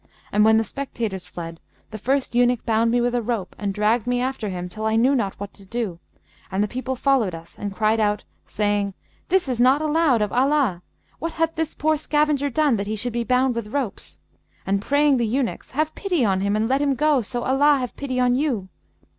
And 0.31 0.43
when 0.43 0.57
the 0.57 0.63
spectators 0.63 1.27
fled, 1.27 1.59
the 1.91 1.99
first 1.99 2.33
eunuch 2.33 2.65
bound 2.65 2.89
me 2.89 2.99
with 3.01 3.13
a 3.13 3.21
rope 3.21 3.55
and 3.59 3.71
dragged 3.71 4.07
me 4.07 4.19
after 4.19 4.49
him 4.49 4.67
till 4.67 4.87
I 4.87 4.95
knew 4.95 5.13
not 5.13 5.39
what 5.39 5.53
to 5.53 5.63
do; 5.63 5.99
and 6.49 6.63
the 6.63 6.67
people 6.67 6.95
followed 6.95 7.35
us 7.35 7.55
and 7.55 7.75
cried 7.75 7.99
out, 7.99 8.23
saying, 8.47 8.95
'This 9.27 9.47
is 9.47 9.59
not 9.59 9.79
allowed 9.79 10.23
of 10.23 10.33
Allah! 10.33 10.81
What 11.19 11.33
hath 11.33 11.53
this 11.53 11.75
poor 11.75 11.97
scavenger 11.97 12.49
done 12.49 12.77
that 12.77 12.87
he 12.87 12.95
should 12.95 13.13
be 13.13 13.23
bound 13.23 13.53
with 13.53 13.67
ropes?' 13.73 14.17
and 14.65 14.81
praying 14.81 15.17
the 15.17 15.27
eunuchs, 15.27 15.69
'Have 15.69 15.93
pity 15.93 16.25
on 16.25 16.41
him 16.41 16.55
and 16.55 16.67
let 16.67 16.81
him 16.81 16.95
go, 16.95 17.21
so 17.21 17.43
Allah 17.43 17.77
have 17.77 17.95
pity 17.95 18.19
on 18.19 18.33
you!' 18.33 18.69